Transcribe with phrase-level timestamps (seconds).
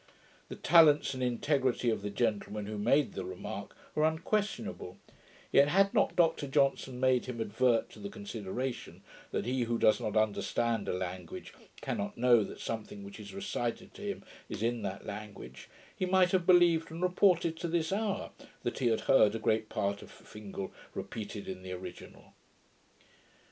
[0.49, 4.97] The talents and integrity of the gentleman who made the remark, are unquestionable;
[5.51, 9.99] yet, had not Dr Johnson made him advert to the consideration, that he who does
[9.99, 14.81] not understand a language, cannot know that something which is recited to him is in
[14.81, 18.31] that language, he might have believed, and reported to this hour,
[18.63, 22.33] that he had 'heard a great part of Fingal repeated in the original'.